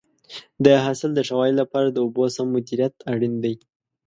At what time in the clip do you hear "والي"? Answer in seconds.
1.39-1.55